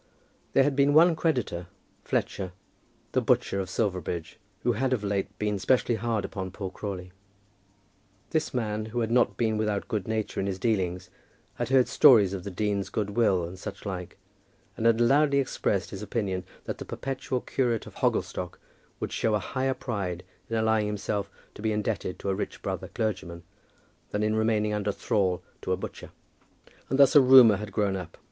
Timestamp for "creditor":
1.15-1.67